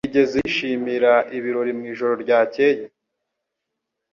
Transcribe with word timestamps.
Wigeze 0.05 0.33
wishimira 0.43 1.13
ibirori 1.37 1.71
mu 1.77 1.83
ijoro 1.91 2.13
ryakeye 2.23 2.85